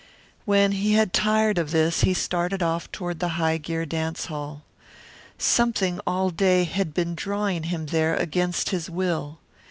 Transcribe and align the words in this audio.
When 0.45 0.71
he 0.71 0.93
had 0.93 1.13
tired 1.13 1.59
of 1.59 1.69
this 1.69 2.01
he 2.01 2.15
started 2.15 2.63
off 2.63 2.91
toward 2.91 3.19
the 3.19 3.27
High 3.37 3.59
Gear 3.59 3.85
Dance 3.85 4.25
Hall. 4.25 4.63
Something 5.37 5.99
all 6.07 6.31
day 6.31 6.63
had 6.63 6.91
been 6.91 7.13
drawing 7.13 7.61
him 7.65 7.85
there 7.85 8.15
against 8.15 8.69
his 8.69 8.89
will. 8.89 9.37